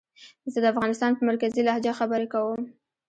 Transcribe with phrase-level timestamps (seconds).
[0.51, 2.61] زه د افغانستان په مرکزي لهجه خبرې کووم